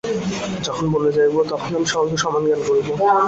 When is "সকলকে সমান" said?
1.93-2.41